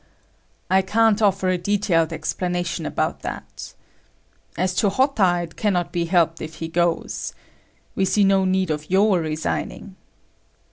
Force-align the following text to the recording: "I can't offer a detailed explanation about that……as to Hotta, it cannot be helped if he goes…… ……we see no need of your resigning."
"I 0.67 0.81
can't 0.81 1.21
offer 1.21 1.47
a 1.49 1.59
detailed 1.59 2.11
explanation 2.11 2.87
about 2.87 3.19
that……as 3.21 4.73
to 4.77 4.89
Hotta, 4.89 5.43
it 5.43 5.55
cannot 5.57 5.91
be 5.91 6.05
helped 6.05 6.41
if 6.41 6.55
he 6.55 6.69
goes…… 6.69 7.35
……we 7.93 8.03
see 8.05 8.23
no 8.23 8.43
need 8.43 8.71
of 8.71 8.89
your 8.89 9.19
resigning." 9.19 9.95